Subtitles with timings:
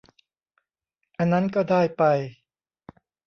[1.17, 2.03] อันนั้นก็ได้ไป